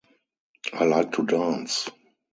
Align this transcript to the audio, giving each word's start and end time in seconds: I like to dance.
I 0.73 0.85
like 0.85 1.11
to 1.11 1.25
dance. 1.27 1.87